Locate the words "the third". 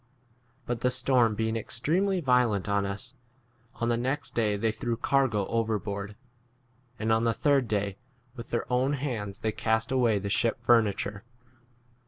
7.23-7.67